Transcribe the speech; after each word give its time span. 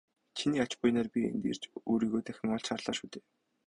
Чиний 0.39 0.63
ач 0.65 0.71
буянаар 0.79 1.09
би 1.15 1.21
энд 1.29 1.43
ирж 1.51 1.63
өөрийгөө 1.91 2.21
дахин 2.25 2.55
олж 2.55 2.65
харлаа 2.67 2.95
шүү 2.97 3.07
дээ. 3.13 3.23